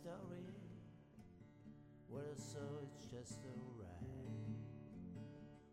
story. 0.00 0.48
What 2.08 2.24
I 2.24 2.40
saw 2.40 2.72
just 3.10 3.40
a. 3.44 3.60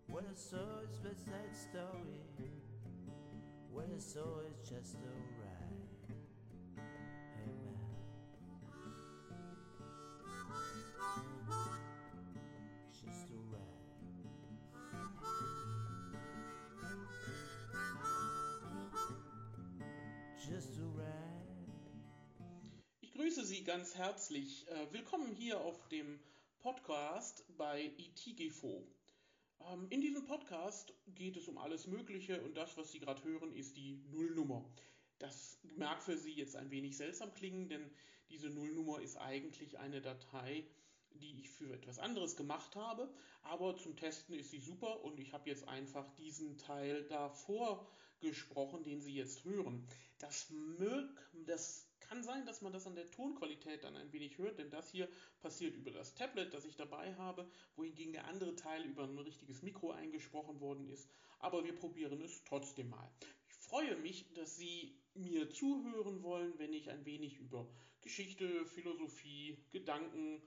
What 0.07 0.23
I 0.23 0.35
saw 0.35 0.81
is 0.83 0.99
West 1.03 1.25
Side 1.25 1.55
Story. 1.55 2.19
What 3.71 3.87
I 3.95 3.99
saw 3.99 4.41
is 4.51 4.69
just 4.69 4.95
a 4.95 5.36
ganz 23.67 23.95
herzlich. 23.95 24.65
Äh, 24.69 24.93
willkommen 24.93 25.35
hier 25.35 25.59
auf 25.59 25.89
dem 25.89 26.21
Podcast 26.59 27.43
bei 27.57 27.91
ITGFO. 27.97 28.81
Ähm, 29.69 29.87
in 29.89 29.99
diesem 29.99 30.23
Podcast 30.23 30.93
geht 31.15 31.35
es 31.35 31.49
um 31.49 31.57
alles 31.57 31.85
Mögliche 31.85 32.41
und 32.43 32.55
das, 32.55 32.77
was 32.77 32.93
Sie 32.93 33.01
gerade 33.01 33.21
hören, 33.25 33.51
ist 33.53 33.75
die 33.75 34.01
Nullnummer. 34.09 34.63
Das 35.19 35.59
mag 35.75 36.01
für 36.01 36.15
Sie 36.17 36.31
jetzt 36.31 36.55
ein 36.55 36.71
wenig 36.71 36.95
seltsam 36.95 37.33
klingen, 37.33 37.67
denn 37.67 37.91
diese 38.29 38.49
Nullnummer 38.49 39.01
ist 39.01 39.17
eigentlich 39.17 39.77
eine 39.77 39.99
Datei, 39.99 40.65
die 41.11 41.37
ich 41.37 41.49
für 41.49 41.73
etwas 41.73 41.99
anderes 41.99 42.37
gemacht 42.37 42.73
habe, 42.77 43.13
aber 43.43 43.75
zum 43.75 43.97
Testen 43.97 44.33
ist 44.35 44.51
sie 44.51 44.61
super 44.61 45.03
und 45.03 45.19
ich 45.19 45.33
habe 45.33 45.49
jetzt 45.49 45.67
einfach 45.67 46.09
diesen 46.15 46.57
Teil 46.57 47.03
davor 47.09 47.85
gesprochen, 48.21 48.83
den 48.83 49.01
Sie 49.01 49.13
jetzt 49.13 49.43
hören. 49.43 49.85
Das 50.19 50.49
mög, 50.49 51.09
das 51.45 51.86
kann 52.07 52.23
sein, 52.23 52.45
dass 52.45 52.61
man 52.61 52.73
das 52.73 52.87
an 52.87 52.95
der 52.95 53.09
Tonqualität 53.11 53.83
dann 53.83 53.95
ein 53.95 54.11
wenig 54.11 54.37
hört, 54.37 54.57
denn 54.57 54.69
das 54.69 54.89
hier 54.91 55.07
passiert 55.41 55.75
über 55.75 55.91
das 55.91 56.15
Tablet, 56.15 56.53
das 56.53 56.65
ich 56.65 56.75
dabei 56.75 57.13
habe, 57.15 57.49
wohingegen 57.75 58.13
der 58.13 58.25
andere 58.27 58.55
Teil 58.55 58.83
über 58.85 59.03
ein 59.03 59.17
richtiges 59.19 59.61
Mikro 59.61 59.91
eingesprochen 59.91 60.59
worden 60.59 60.87
ist. 60.89 61.09
Aber 61.39 61.63
wir 61.63 61.75
probieren 61.75 62.21
es 62.21 62.43
trotzdem 62.43 62.89
mal. 62.89 63.11
Ich 63.49 63.55
freue 63.55 63.97
mich, 63.97 64.33
dass 64.33 64.57
Sie 64.57 64.97
mir 65.13 65.49
zuhören 65.49 66.23
wollen, 66.23 66.57
wenn 66.57 66.73
ich 66.73 66.89
ein 66.89 67.05
wenig 67.05 67.37
über 67.37 67.67
Geschichte, 68.01 68.65
Philosophie, 68.65 69.57
Gedanken, 69.71 70.41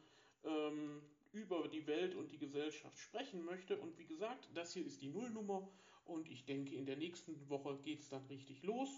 ähm, 0.44 1.02
über 1.32 1.68
die 1.68 1.86
Welt 1.86 2.14
und 2.14 2.32
die 2.32 2.38
Gesellschaft 2.38 2.98
sprechen 2.98 3.44
möchte. 3.44 3.78
Und 3.78 3.98
wie 3.98 4.06
gesagt, 4.06 4.48
das 4.54 4.72
hier 4.72 4.84
ist 4.84 5.02
die 5.02 5.08
Nullnummer 5.08 5.68
und 6.04 6.28
ich 6.28 6.44
denke, 6.44 6.74
in 6.74 6.86
der 6.86 6.96
nächsten 6.96 7.48
Woche 7.48 7.78
geht 7.82 8.00
es 8.00 8.08
dann 8.08 8.24
richtig 8.26 8.62
los. 8.62 8.88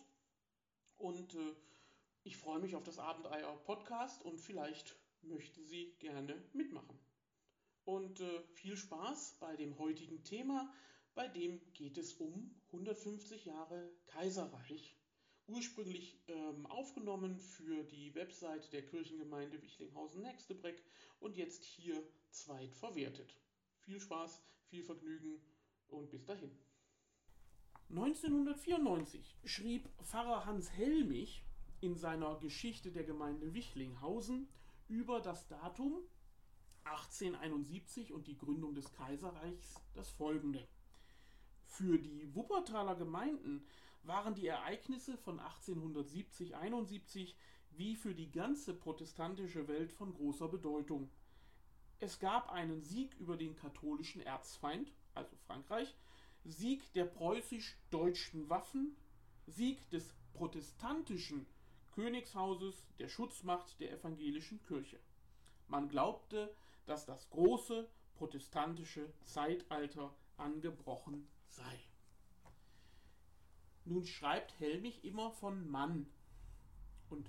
Und 0.97 1.35
äh, 1.35 1.55
ich 2.25 2.37
freue 2.37 2.61
mich 2.61 2.77
auf 2.77 2.85
das 2.85 2.99
Abenteuer 2.99 3.57
Podcast 3.65 4.23
und 4.25 4.39
vielleicht 4.39 4.97
möchten 5.23 5.65
Sie 5.65 5.97
gerne 5.99 6.41
mitmachen. 6.53 6.99
Und 7.85 8.21
äh, 8.21 8.43
viel 8.55 8.77
Spaß 8.77 9.39
bei 9.41 9.57
dem 9.57 9.79
heutigen 9.79 10.23
Thema, 10.23 10.73
bei 11.15 11.27
dem 11.27 11.61
geht 11.73 11.99
es 11.99 12.15
um 12.15 12.55
150 12.69 13.45
Jahre 13.45 13.91
Kaiserreich. 14.07 14.97
Ursprünglich 15.49 16.23
ähm, 16.29 16.67
aufgenommen 16.67 17.41
für 17.41 17.83
die 17.83 18.15
Webseite 18.15 18.71
der 18.71 18.87
Kirchengemeinde 18.87 19.61
Wichlinghausen-Nextebreck 19.61 20.81
und 21.19 21.37
jetzt 21.37 21.65
hier 21.65 22.01
zweitverwertet. 22.31 23.37
Viel 23.81 23.99
Spaß, 23.99 24.41
viel 24.69 24.85
Vergnügen 24.85 25.43
und 25.89 26.09
bis 26.11 26.25
dahin. 26.25 26.57
1994 27.91 29.37
schrieb 29.45 29.89
Pfarrer 30.03 30.47
Hans 30.47 30.71
Helmich 30.71 31.45
in 31.83 31.97
seiner 31.97 32.37
Geschichte 32.37 32.93
der 32.93 33.03
Gemeinde 33.03 33.55
Wichlinghausen 33.55 34.49
über 34.89 35.21
das 35.21 35.49
Datum 35.49 35.99
1871 36.85 38.13
und 38.13 38.29
die 38.29 38.39
Gründung 38.39 38.75
des 38.75 38.93
Kaiserreichs 38.93 39.81
das 39.95 40.09
folgende. 40.11 40.67
Für 41.67 41.99
die 41.99 42.33
Wuppertaler 42.35 42.95
Gemeinden 42.95 43.67
waren 44.05 44.35
die 44.35 44.47
Ereignisse 44.47 45.17
von 45.17 45.41
1870-71 45.41 47.35
wie 47.73 47.97
für 47.97 48.15
die 48.15 48.31
ganze 48.31 48.75
protestantische 48.75 49.67
Welt 49.67 49.93
von 49.93 50.15
großer 50.15 50.49
Bedeutung. 50.49 51.11
Es 51.99 52.19
gab 52.21 52.51
einen 52.51 52.83
Sieg 52.83 53.15
über 53.19 53.37
den 53.37 53.57
katholischen 53.57 54.23
Erzfeind, 54.23 54.93
also 55.15 55.35
Frankreich, 55.47 55.97
Sieg 56.45 56.93
der 56.93 57.07
preußisch-deutschen 57.07 58.49
Waffen, 58.49 58.97
Sieg 59.47 59.89
des 59.91 60.15
protestantischen 60.33 61.47
Königshauses, 61.93 62.87
der 62.99 63.09
Schutzmacht 63.09 63.79
der 63.81 63.93
evangelischen 63.93 64.63
Kirche. 64.63 64.99
Man 65.69 65.89
glaubte, 65.89 66.55
dass 66.87 67.07
das 67.07 67.31
große 67.31 67.89
protestantische 68.15 69.13
Zeitalter 69.25 70.15
angebrochen 70.37 71.29
sei. 71.49 71.81
Nun 73.85 74.07
schreibt 74.07 74.59
Helmich 74.61 75.05
immer 75.05 75.33
von 75.33 75.69
Mann. 75.71 76.07
Und 77.11 77.29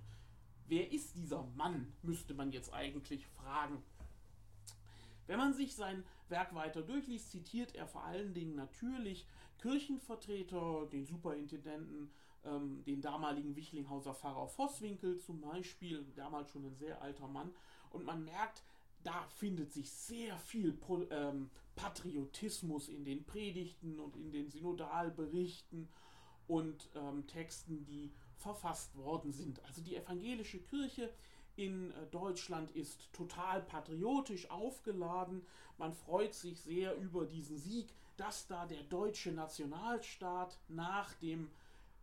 wer 0.67 0.91
ist 0.91 1.15
dieser 1.15 1.43
Mann, 1.55 1.93
müsste 2.01 2.33
man 2.33 2.51
jetzt 2.51 2.73
eigentlich 2.73 3.25
fragen. 3.27 3.83
Wenn 5.25 5.39
man 5.39 5.53
sich 5.53 5.75
sein 5.75 6.03
Werk 6.29 6.53
weiter 6.53 6.81
durchliest, 6.81 7.31
zitiert 7.31 7.75
er 7.75 7.87
vor 7.87 8.03
allen 8.03 8.33
Dingen 8.33 8.55
natürlich 8.55 9.25
Kirchenvertreter, 9.59 10.87
den 10.91 11.05
Superintendenten, 11.05 12.11
ähm, 12.45 12.83
den 12.85 13.01
damaligen 13.01 13.55
Wichlinghauser 13.55 14.13
Pfarrer 14.13 14.47
Vosswinkel 14.47 15.19
zum 15.19 15.41
Beispiel, 15.41 16.05
damals 16.15 16.49
schon 16.51 16.65
ein 16.65 16.75
sehr 16.75 17.01
alter 17.01 17.27
Mann. 17.27 17.53
Und 17.91 18.05
man 18.05 18.23
merkt, 18.23 18.63
da 19.03 19.25
findet 19.35 19.73
sich 19.73 19.91
sehr 19.91 20.37
viel 20.37 20.77
ähm, 21.11 21.49
Patriotismus 21.75 22.89
in 22.89 23.03
den 23.03 23.23
Predigten 23.25 23.99
und 23.99 24.15
in 24.15 24.31
den 24.31 24.49
Synodalberichten 24.49 25.89
und 26.47 26.89
ähm, 26.95 27.25
Texten, 27.27 27.85
die 27.85 28.11
verfasst 28.37 28.95
worden 28.97 29.31
sind. 29.31 29.63
Also 29.65 29.81
die 29.81 29.95
evangelische 29.95 30.59
Kirche 30.59 31.09
in 31.55 31.91
äh, 31.91 32.05
Deutschland 32.11 32.71
ist 32.71 33.11
total 33.13 33.61
patriotisch 33.61 34.49
aufgeladen. 34.49 35.45
Man 35.77 35.93
freut 35.93 36.33
sich 36.33 36.59
sehr 36.61 36.95
über 36.97 37.25
diesen 37.25 37.57
Sieg, 37.57 37.93
dass 38.17 38.47
da 38.47 38.65
der 38.65 38.83
deutsche 38.83 39.31
Nationalstaat 39.31 40.59
nach 40.67 41.13
dem 41.15 41.49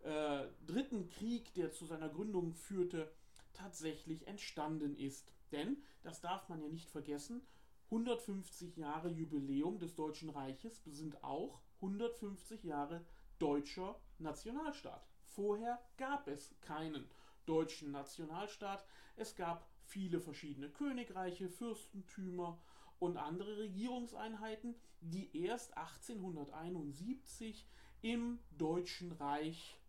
äh, 0.02 0.46
dritten 0.66 1.08
Krieg, 1.08 1.52
der 1.54 1.72
zu 1.72 1.84
seiner 1.86 2.08
Gründung 2.08 2.54
führte, 2.54 3.10
tatsächlich 3.52 4.26
entstanden 4.26 4.96
ist. 4.96 5.32
Denn, 5.52 5.82
das 6.02 6.20
darf 6.20 6.48
man 6.48 6.62
ja 6.62 6.68
nicht 6.68 6.90
vergessen, 6.90 7.42
150 7.86 8.76
Jahre 8.76 9.08
Jubiläum 9.10 9.78
des 9.78 9.96
Deutschen 9.96 10.30
Reiches 10.30 10.82
sind 10.84 11.24
auch 11.24 11.60
150 11.76 12.62
Jahre 12.62 13.04
deutscher 13.38 14.00
Nationalstaat. 14.18 15.08
Vorher 15.24 15.80
gab 15.96 16.28
es 16.28 16.54
keinen 16.60 17.08
deutschen 17.46 17.90
Nationalstaat. 17.90 18.86
Es 19.16 19.34
gab 19.34 19.68
viele 19.82 20.20
verschiedene 20.20 20.70
Königreiche, 20.70 21.48
Fürstentümer 21.48 22.60
und 23.00 23.16
andere 23.16 23.58
Regierungseinheiten, 23.58 24.76
die 25.00 25.36
erst 25.36 25.76
1871 25.76 27.66
im 28.02 28.38
Deutschen 28.56 29.12
Reich 29.12 29.79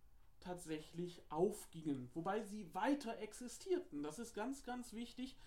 tatsächlich 0.42 1.22
aufgingen, 1.30 2.10
wobei 2.14 2.42
sie 2.44 2.74
weiter 2.74 3.18
existierten. 3.20 4.04
Das 4.04 4.20
ist 4.20 4.34
ganz, 4.34 4.64
ganz 4.64 4.94
wichtig. 4.94 5.38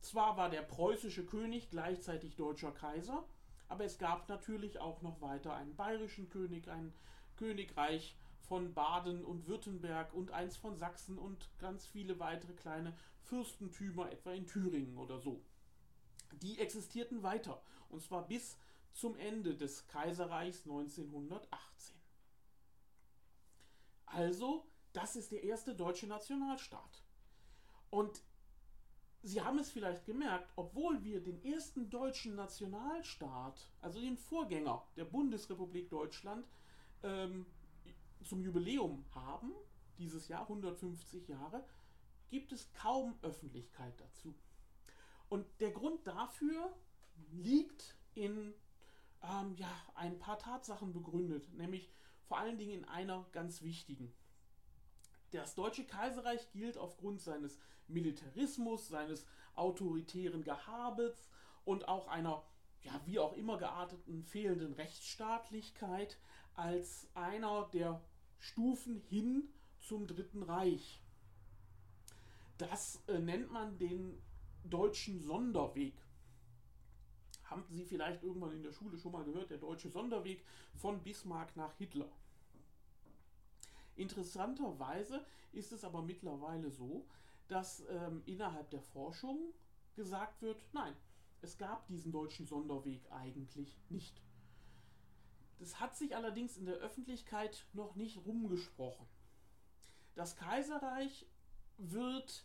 Zwar 0.00 0.36
war 0.36 0.50
der 0.50 0.62
preußische 0.62 1.24
König 1.24 1.70
gleichzeitig 1.70 2.36
deutscher 2.36 2.72
Kaiser, 2.72 3.24
aber 3.68 3.84
es 3.84 3.98
gab 3.98 4.28
natürlich 4.28 4.78
auch 4.78 5.02
noch 5.02 5.20
weiter 5.20 5.54
einen 5.54 5.74
bayerischen 5.74 6.28
König, 6.28 6.68
ein 6.68 6.92
Königreich 7.36 8.16
von 8.40 8.74
Baden 8.74 9.24
und 9.24 9.48
Württemberg 9.48 10.12
und 10.12 10.30
eins 10.30 10.56
von 10.56 10.76
Sachsen 10.76 11.18
und 11.18 11.48
ganz 11.58 11.86
viele 11.86 12.18
weitere 12.20 12.52
kleine 12.52 12.94
Fürstentümer, 13.22 14.12
etwa 14.12 14.32
in 14.32 14.46
Thüringen 14.46 14.98
oder 14.98 15.18
so. 15.18 15.40
Die 16.42 16.58
existierten 16.58 17.22
weiter, 17.22 17.62
und 17.88 18.02
zwar 18.02 18.28
bis 18.28 18.58
zum 18.92 19.16
Ende 19.16 19.56
des 19.56 19.86
Kaiserreichs 19.88 20.64
1918. 20.64 22.03
Also, 24.14 24.64
das 24.92 25.16
ist 25.16 25.32
der 25.32 25.42
erste 25.42 25.74
deutsche 25.74 26.06
Nationalstaat. 26.06 27.02
Und 27.90 28.22
Sie 29.22 29.40
haben 29.40 29.58
es 29.58 29.70
vielleicht 29.70 30.04
gemerkt, 30.04 30.52
obwohl 30.54 31.02
wir 31.02 31.22
den 31.22 31.42
ersten 31.42 31.88
deutschen 31.88 32.36
Nationalstaat, 32.36 33.70
also 33.80 33.98
den 33.98 34.18
Vorgänger 34.18 34.86
der 34.96 35.06
Bundesrepublik 35.06 35.88
Deutschland, 35.88 36.46
ähm, 37.02 37.46
zum 38.22 38.42
Jubiläum 38.42 39.04
haben, 39.14 39.52
dieses 39.98 40.28
Jahr 40.28 40.42
150 40.42 41.26
Jahre, 41.26 41.64
gibt 42.28 42.52
es 42.52 42.70
kaum 42.74 43.18
Öffentlichkeit 43.22 43.98
dazu. 43.98 44.34
Und 45.28 45.46
der 45.58 45.70
Grund 45.70 46.06
dafür 46.06 46.72
liegt 47.32 47.96
in 48.14 48.54
ähm, 49.22 49.54
ja, 49.56 49.70
ein 49.94 50.18
paar 50.18 50.38
Tatsachen 50.38 50.92
begründet, 50.92 51.52
nämlich 51.54 51.90
vor 52.26 52.38
allen 52.38 52.58
Dingen 52.58 52.82
in 52.82 52.84
einer 52.84 53.26
ganz 53.32 53.62
wichtigen. 53.62 54.12
Das 55.30 55.54
Deutsche 55.54 55.84
Kaiserreich 55.84 56.50
gilt 56.52 56.78
aufgrund 56.78 57.20
seines 57.20 57.58
Militarismus, 57.88 58.88
seines 58.88 59.26
autoritären 59.54 60.42
Gehabets 60.44 61.28
und 61.64 61.88
auch 61.88 62.08
einer, 62.08 62.44
ja, 62.82 63.00
wie 63.06 63.18
auch 63.18 63.32
immer 63.34 63.58
gearteten 63.58 64.22
fehlenden 64.22 64.72
Rechtsstaatlichkeit 64.74 66.18
als 66.54 67.08
einer 67.14 67.68
der 67.72 68.00
Stufen 68.38 69.00
hin 69.00 69.48
zum 69.80 70.06
Dritten 70.06 70.42
Reich. 70.42 71.02
Das 72.58 73.02
äh, 73.08 73.18
nennt 73.18 73.50
man 73.50 73.78
den 73.78 74.22
deutschen 74.64 75.20
Sonderweg. 75.20 75.94
Haben 77.44 77.64
Sie 77.68 77.84
vielleicht 77.84 78.22
irgendwann 78.22 78.52
in 78.52 78.62
der 78.62 78.72
Schule 78.72 78.98
schon 78.98 79.12
mal 79.12 79.24
gehört, 79.24 79.50
der 79.50 79.58
deutsche 79.58 79.90
Sonderweg 79.90 80.44
von 80.74 81.02
Bismarck 81.02 81.54
nach 81.56 81.74
Hitler. 81.74 82.10
Interessanterweise 83.96 85.24
ist 85.52 85.72
es 85.72 85.84
aber 85.84 86.02
mittlerweile 86.02 86.70
so, 86.70 87.06
dass 87.48 87.84
ähm, 87.88 88.22
innerhalb 88.26 88.70
der 88.70 88.80
Forschung 88.80 89.52
gesagt 89.94 90.42
wird, 90.42 90.64
nein, 90.72 90.96
es 91.42 91.58
gab 91.58 91.86
diesen 91.86 92.10
deutschen 92.10 92.46
Sonderweg 92.46 93.10
eigentlich 93.12 93.78
nicht. 93.90 94.20
Das 95.58 95.78
hat 95.78 95.96
sich 95.96 96.16
allerdings 96.16 96.56
in 96.56 96.66
der 96.66 96.76
Öffentlichkeit 96.76 97.66
noch 97.72 97.94
nicht 97.94 98.24
rumgesprochen. 98.24 99.06
Das 100.14 100.36
Kaiserreich 100.36 101.26
wird 101.76 102.44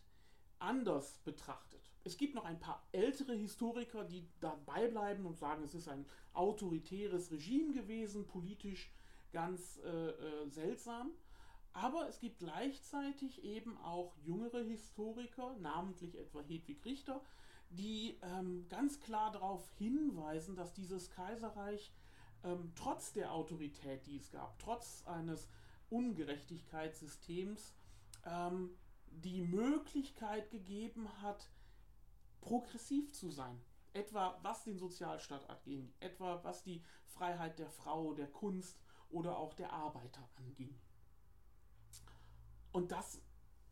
anders 0.59 1.19
betrachtet. 1.19 1.88
Es 2.09 2.17
gibt 2.17 2.33
noch 2.33 2.45
ein 2.45 2.59
paar 2.59 2.81
ältere 2.91 3.35
Historiker, 3.35 4.03
die 4.03 4.27
dabei 4.39 4.87
bleiben 4.87 5.27
und 5.27 5.37
sagen, 5.37 5.61
es 5.63 5.75
ist 5.75 5.87
ein 5.87 6.07
autoritäres 6.33 7.31
Regime 7.31 7.71
gewesen, 7.71 8.25
politisch 8.25 8.91
ganz 9.31 9.79
äh, 9.85 9.89
äh, 9.89 10.49
seltsam. 10.49 11.11
Aber 11.71 12.09
es 12.09 12.19
gibt 12.19 12.39
gleichzeitig 12.39 13.43
eben 13.43 13.77
auch 13.77 14.17
jüngere 14.23 14.63
Historiker, 14.63 15.55
namentlich 15.59 16.17
etwa 16.17 16.41
Hedwig 16.41 16.83
Richter, 16.83 17.21
die 17.69 18.17
ähm, 18.23 18.65
ganz 18.69 18.99
klar 18.99 19.31
darauf 19.31 19.69
hinweisen, 19.77 20.55
dass 20.55 20.73
dieses 20.73 21.11
Kaiserreich 21.11 21.93
ähm, 22.43 22.71
trotz 22.73 23.13
der 23.13 23.31
Autorität, 23.33 24.07
die 24.07 24.17
es 24.17 24.31
gab, 24.31 24.57
trotz 24.57 25.03
eines 25.05 25.47
Ungerechtigkeitssystems, 25.91 27.75
ähm, 28.25 28.71
die 29.11 29.41
Möglichkeit 29.43 30.49
gegeben 30.49 31.07
hat, 31.21 31.51
progressiv 32.41 33.11
zu 33.13 33.29
sein. 33.29 33.61
Etwa 33.93 34.39
was 34.43 34.63
den 34.63 34.77
Sozialstaat 34.77 35.49
anging, 35.49 35.91
etwa 35.99 36.43
was 36.43 36.63
die 36.63 36.83
Freiheit 37.05 37.57
der 37.59 37.69
Frau, 37.69 38.13
der 38.13 38.27
Kunst 38.27 38.79
oder 39.09 39.37
auch 39.37 39.53
der 39.53 39.73
Arbeiter 39.73 40.29
anging. 40.35 40.79
Und 42.71 42.91
das, 42.91 43.21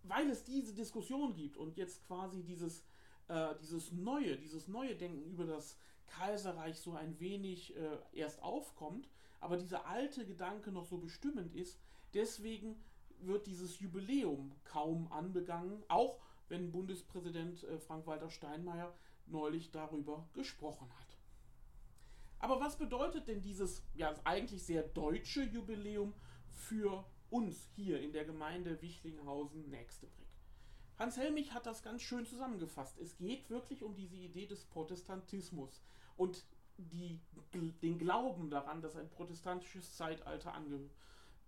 weil 0.04 0.30
es 0.30 0.44
diese 0.44 0.74
Diskussion 0.74 1.36
gibt 1.36 1.56
und 1.58 1.78
jetzt 1.78 2.06
quasi 2.08 2.44
dieses, 2.44 2.84
äh, 3.28 3.56
dieses 3.62 3.92
neue, 3.92 4.38
dieses 4.38 4.68
neue 4.68 4.96
Denken 4.96 5.24
über 5.24 5.46
das 5.46 5.78
Kaiserreich 6.08 6.80
so 6.80 6.94
ein 6.94 7.20
wenig 7.20 7.76
äh, 7.76 8.00
erst 8.14 8.42
aufkommt, 8.42 9.08
aber 9.40 9.58
dieser 9.58 9.86
alte 9.86 10.26
Gedanke 10.26 10.72
noch 10.72 10.86
so 10.86 10.98
bestimmend 10.98 11.54
ist, 11.54 11.80
deswegen 12.14 12.84
wird 13.20 13.48
dieses 13.48 13.80
Jubiläum 13.80 14.52
kaum 14.64 15.12
anbegangen, 15.12 15.84
auch 15.88 16.20
wenn 16.50 16.72
Bundespräsident 16.72 17.64
äh, 17.64 17.80
Frank-Walter 17.80 18.30
Steinmeier 18.30 18.94
neulich 19.26 19.72
darüber 19.72 20.28
gesprochen 20.34 20.90
hat. 21.00 21.18
Aber 22.40 22.60
was 22.60 22.78
bedeutet 22.78 23.28
denn 23.28 23.42
dieses 23.42 23.84
ja 23.96 24.14
eigentlich 24.24 24.64
sehr 24.64 24.84
deutsche 24.84 25.44
Jubiläum 25.44 26.14
für 26.50 27.06
uns 27.30 27.68
hier 27.76 28.00
in 28.00 28.14
der 28.14 28.26
Gemeinde 28.26 28.82
Wichlinghausen-Nächstebrick? 28.82 30.28
Hans 30.98 31.18
Helmich 31.18 31.54
hat 31.54 31.66
das 31.66 31.84
ganz 31.84 32.02
schön 32.02 32.26
zusammengefasst. 32.26 32.98
Es 33.00 33.18
geht 33.18 33.50
wirklich 33.50 33.84
um 33.84 33.96
diese 33.96 34.16
Idee 34.16 34.48
des 34.48 34.66
Protestantismus 34.66 35.84
und 36.16 36.44
die, 36.78 37.20
den 37.54 37.98
Glauben 37.98 38.50
daran, 38.50 38.82
dass 38.82 38.96
ein 38.96 39.10
protestantisches 39.10 39.96
Zeitalter 39.96 40.54
ange, 40.54 40.90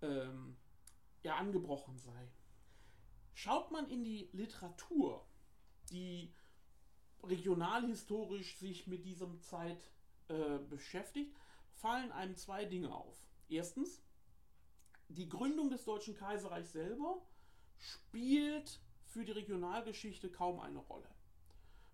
ähm, 0.01 0.55
ja, 1.23 1.35
angebrochen 1.35 1.97
sei. 1.97 2.27
Schaut 3.33 3.71
man 3.71 3.89
in 3.89 4.03
die 4.03 4.29
Literatur, 4.33 5.25
die 5.91 6.33
regionalhistorisch 7.23 8.57
sich 8.57 8.87
mit 8.87 9.05
diesem 9.05 9.41
Zeit 9.41 9.91
äh, 10.27 10.57
beschäftigt, 10.69 11.35
fallen 11.73 12.11
einem 12.11 12.35
zwei 12.35 12.65
Dinge 12.65 12.93
auf. 12.93 13.17
Erstens, 13.49 14.01
die 15.07 15.27
Gründung 15.27 15.69
des 15.69 15.85
Deutschen 15.85 16.15
Kaiserreichs 16.15 16.73
selber 16.73 17.21
spielt 17.77 18.79
für 19.05 19.25
die 19.25 19.31
Regionalgeschichte 19.31 20.29
kaum 20.29 20.59
eine 20.59 20.79
Rolle. 20.79 21.09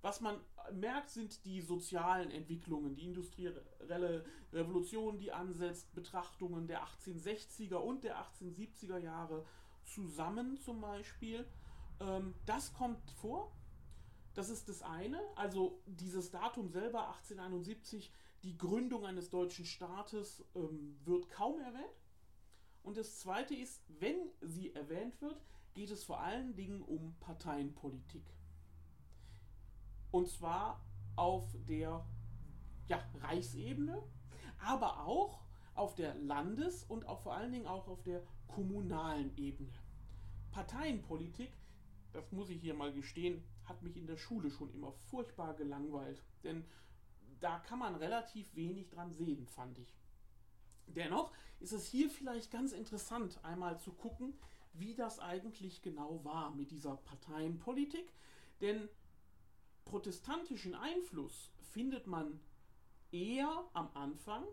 Was 0.02 0.22
man 0.22 0.40
merkt, 0.74 1.10
sind 1.10 1.46
die 1.46 1.62
sozialen 1.62 2.30
Entwicklungen, 2.30 2.96
die 2.96 3.06
industrielle 3.06 4.26
Revolution, 4.54 5.18
die 5.18 5.32
ansetzt, 5.32 5.94
Betrachtungen 5.96 6.68
der 6.68 6.86
1860er 6.86 7.78
und 7.78 8.04
der 8.04 8.18
1870er 8.18 8.98
Jahre 9.00 9.46
zusammen 9.86 10.58
zum 10.58 10.82
Beispiel. 10.82 11.48
Ähm, 12.00 12.34
das 12.46 12.74
kommt 12.74 13.10
vor. 13.12 13.52
Das 14.34 14.50
ist 14.50 14.68
das 14.68 14.82
eine. 14.82 15.20
Also 15.36 15.82
dieses 15.86 16.32
Datum 16.32 16.70
selber, 16.70 17.08
1871, 17.08 18.12
die 18.44 18.58
Gründung 18.58 19.06
eines 19.06 19.30
deutschen 19.30 19.66
Staates, 19.66 20.44
ähm, 20.56 20.98
wird 21.06 21.30
kaum 21.30 21.60
erwähnt. 21.60 22.04
Und 22.84 22.98
das 22.98 23.20
zweite 23.20 23.56
ist, 23.56 23.82
wenn 23.88 24.30
sie 24.42 24.74
erwähnt 24.76 25.20
wird, 25.22 25.42
geht 25.74 25.90
es 25.90 26.04
vor 26.04 26.20
allen 26.20 26.56
Dingen 26.56 26.82
um 26.82 27.16
Parteienpolitik. 27.20 28.26
Und 30.12 30.28
zwar 30.30 30.86
auf 31.16 31.46
der 31.68 32.06
ja, 32.88 33.04
Reichsebene, 33.22 34.02
aber 34.60 35.06
auch 35.06 35.42
auf 35.74 35.96
der 35.96 36.16
Landes- 36.16 36.84
und 36.84 37.06
auch 37.08 37.20
vor 37.22 37.34
allen 37.34 37.52
Dingen 37.52 37.68
auch 37.68 37.88
auf 37.88 38.02
der 38.04 38.24
kommunalen 38.48 39.36
Ebene. 39.38 39.74
Parteienpolitik, 40.52 41.52
das 42.14 42.32
muss 42.32 42.50
ich 42.50 42.62
hier 42.62 42.74
mal 42.74 42.94
gestehen, 42.94 43.44
hat 43.66 43.82
mich 43.82 43.98
in 43.98 44.08
der 44.08 44.18
Schule 44.18 44.50
schon 44.50 44.72
immer 44.74 44.92
furchtbar 44.92 45.54
gelangweilt. 45.56 46.24
Denn 46.44 46.66
da 47.40 47.60
kann 47.60 47.80
man 47.80 47.96
relativ 47.96 48.56
wenig 48.56 48.90
dran 48.90 49.12
sehen, 49.12 49.46
fand 49.48 49.78
ich. 49.80 49.96
Dennoch 50.88 51.32
ist 51.60 51.74
es 51.74 51.86
hier 51.86 52.10
vielleicht 52.10 52.52
ganz 52.52 52.72
interessant, 52.72 53.44
einmal 53.44 53.80
zu 53.80 53.92
gucken, 53.92 54.34
wie 54.74 54.94
das 54.94 55.20
eigentlich 55.20 55.82
genau 55.82 56.24
war 56.24 56.52
mit 56.52 56.72
dieser 56.72 56.96
Parteienpolitik. 56.98 58.12
Denn 58.62 58.88
protestantischen 59.84 60.76
Einfluss 60.76 61.52
findet 61.72 62.08
man 62.08 62.40
eher 63.12 63.66
am 63.74 63.90
Anfang 63.94 64.46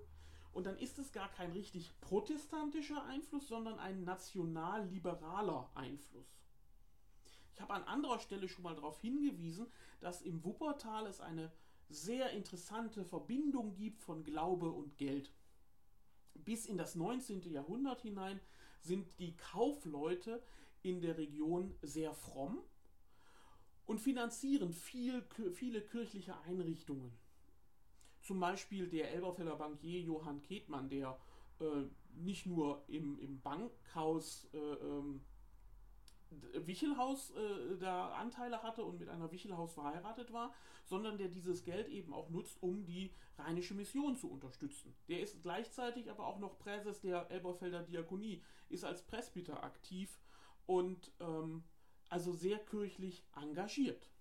und 0.52 0.66
dann 0.66 0.78
ist 0.78 0.98
es 0.98 1.12
gar 1.12 1.30
kein 1.30 1.52
richtig 1.52 1.90
protestantischer 2.00 3.04
Einfluss, 3.04 3.48
sondern 3.48 3.78
ein 3.78 4.04
nationalliberaler 4.04 5.70
Einfluss. 5.74 6.38
Ich 7.54 7.60
habe 7.60 7.74
an 7.74 7.84
anderer 7.84 8.18
Stelle 8.18 8.48
schon 8.48 8.64
mal 8.64 8.74
darauf 8.74 9.00
hingewiesen, 9.00 9.66
dass 10.00 10.22
im 10.22 10.44
Wuppertal 10.44 11.06
es 11.06 11.20
eine 11.20 11.52
sehr 11.88 12.30
interessante 12.30 13.04
Verbindung 13.04 13.74
gibt 13.74 14.00
von 14.00 14.24
Glaube 14.24 14.70
und 14.70 14.96
Geld. 14.96 15.30
Bis 16.34 16.66
in 16.66 16.78
das 16.78 16.94
19. 16.94 17.50
Jahrhundert 17.50 18.00
hinein 18.00 18.40
sind 18.80 19.18
die 19.18 19.36
Kaufleute 19.36 20.42
in 20.82 21.00
der 21.00 21.18
Region 21.18 21.74
sehr 21.82 22.14
fromm 22.14 22.62
und 23.86 24.00
finanzieren 24.00 24.72
viel, 24.72 25.22
viele 25.52 25.82
kirchliche 25.82 26.36
Einrichtungen. 26.40 27.12
Zum 28.22 28.40
Beispiel 28.40 28.88
der 28.88 29.12
Elberfelder 29.12 29.56
Bankier 29.56 30.00
Johann 30.00 30.42
Ketmann, 30.42 30.88
der 30.88 31.18
äh, 31.60 31.64
nicht 32.14 32.46
nur 32.46 32.84
im, 32.88 33.18
im 33.18 33.40
Bankhaus 33.40 34.48
äh, 34.52 34.58
ähm, 34.58 35.20
Wichelhaus 36.66 37.30
äh, 37.30 37.76
da 37.78 38.12
Anteile 38.14 38.62
hatte 38.62 38.84
und 38.84 38.98
mit 38.98 39.08
einer 39.08 39.30
Wichelhaus 39.30 39.74
verheiratet 39.74 40.32
war, 40.32 40.54
sondern 40.84 41.18
der 41.18 41.28
dieses 41.28 41.64
Geld 41.64 41.88
eben 41.88 42.12
auch 42.14 42.30
nutzt, 42.30 42.62
um 42.62 42.84
die 42.84 43.12
rheinische 43.38 43.74
Mission 43.74 44.16
zu 44.16 44.30
unterstützen. 44.30 44.94
Der 45.08 45.20
ist 45.20 45.42
gleichzeitig 45.42 46.10
aber 46.10 46.26
auch 46.26 46.38
noch 46.38 46.58
Präses 46.58 47.00
der 47.00 47.30
Elberfelder 47.30 47.82
Diakonie, 47.82 48.42
ist 48.68 48.84
als 48.84 49.02
Presbyter 49.02 49.62
aktiv 49.62 50.18
und 50.66 51.12
ähm, 51.20 51.64
also 52.08 52.32
sehr 52.32 52.58
kirchlich 52.58 53.24
engagiert. 53.34 54.11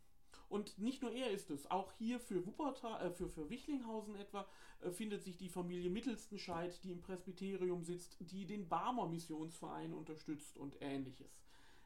Und 0.51 0.77
nicht 0.77 1.01
nur 1.01 1.13
er 1.13 1.31
ist 1.31 1.49
es, 1.49 1.71
auch 1.71 1.93
hier 1.93 2.19
für 2.19 2.45
Wuppertal, 2.45 3.07
äh, 3.07 3.11
für, 3.11 3.29
für 3.29 3.49
Wichlinghausen 3.49 4.17
etwa, 4.17 4.45
äh, 4.81 4.91
findet 4.91 5.23
sich 5.23 5.37
die 5.37 5.47
Familie 5.47 5.89
Mittelstenscheid, 5.89 6.77
die 6.83 6.91
im 6.91 7.01
Presbyterium 7.01 7.85
sitzt, 7.85 8.17
die 8.19 8.45
den 8.45 8.67
Barmer 8.67 9.07
Missionsverein 9.07 9.93
unterstützt 9.93 10.57
und 10.57 10.75
ähnliches. 10.81 11.39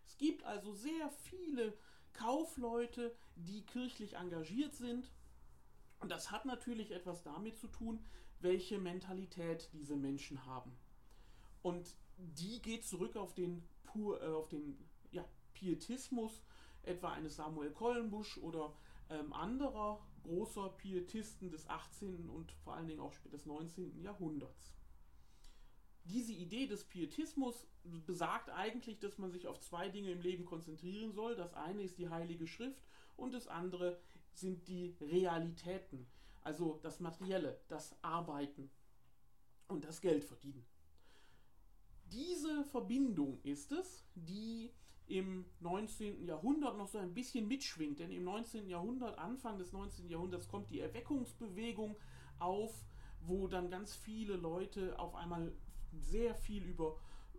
Es 0.07 0.17
gibt 0.17 0.43
also 0.45 0.73
sehr 0.73 1.11
viele 1.11 1.77
Kaufleute, 2.13 3.15
die 3.35 3.61
kirchlich 3.67 4.15
engagiert 4.15 4.73
sind. 4.73 5.11
Und 5.99 6.09
das 6.09 6.31
hat 6.31 6.45
natürlich 6.45 6.89
etwas 6.89 7.21
damit 7.21 7.59
zu 7.59 7.67
tun, 7.67 8.03
welche 8.39 8.79
Mentalität 8.79 9.69
diese 9.73 9.95
Menschen 9.95 10.43
haben. 10.47 10.75
Und 11.61 11.95
die 12.17 12.63
geht 12.63 12.83
zurück 12.83 13.15
auf 13.15 13.35
den, 13.35 13.61
pur, 13.83 14.19
äh, 14.23 14.25
auf 14.25 14.49
den 14.49 14.75
Pietismus, 15.53 16.41
etwa 16.87 17.11
eines 17.11 17.35
Samuel 17.35 17.71
Kollenbusch 17.71 18.37
oder 18.37 18.73
ähm, 19.09 19.33
anderer 19.33 20.05
großer 20.23 20.69
Pietisten 20.69 21.51
des 21.51 21.67
18. 21.69 22.29
und 22.29 22.51
vor 22.63 22.73
allen 22.75 22.87
Dingen 22.87 22.99
auch 22.99 23.13
des 23.31 23.45
19. 23.45 24.01
Jahrhunderts. 24.01 24.73
Diese 26.05 26.33
Idee 26.33 26.67
des 26.67 26.83
Pietismus 26.83 27.65
besagt 28.05 28.49
eigentlich, 28.49 28.99
dass 28.99 29.17
man 29.17 29.31
sich 29.31 29.47
auf 29.47 29.59
zwei 29.59 29.89
Dinge 29.89 30.11
im 30.11 30.21
Leben 30.21 30.45
konzentrieren 30.45 31.11
soll. 31.11 31.35
Das 31.35 31.53
eine 31.53 31.81
ist 31.81 31.97
die 31.97 32.09
Heilige 32.09 32.47
Schrift 32.47 32.83
und 33.15 33.33
das 33.33 33.47
andere 33.47 33.99
sind 34.33 34.67
die 34.67 34.95
Realitäten, 35.01 36.05
also 36.41 36.79
das 36.83 36.99
Materielle, 36.99 37.59
das 37.67 37.95
Arbeiten 38.03 38.69
und 39.67 39.83
das 39.85 40.01
Geld 40.01 40.23
verdienen. 40.23 40.65
Diese 42.11 42.63
Verbindung 42.65 43.39
ist 43.41 43.71
es, 43.71 44.05
die 44.13 44.71
im 45.07 45.45
19. 45.59 46.25
Jahrhundert 46.25 46.77
noch 46.77 46.87
so 46.87 46.97
ein 46.97 47.13
bisschen 47.13 47.47
mitschwingt. 47.47 47.99
Denn 47.99 48.11
im 48.11 48.23
19. 48.23 48.67
Jahrhundert, 48.67 49.17
Anfang 49.17 49.57
des 49.57 49.71
19. 49.71 50.09
Jahrhunderts, 50.09 50.47
kommt 50.47 50.69
die 50.71 50.79
Erweckungsbewegung 50.79 51.95
auf, 52.39 52.85
wo 53.21 53.47
dann 53.47 53.69
ganz 53.69 53.95
viele 53.95 54.35
Leute 54.35 54.97
auf 54.99 55.15
einmal 55.15 55.53
sehr 55.91 56.35
viel 56.35 56.63
über 56.63 56.97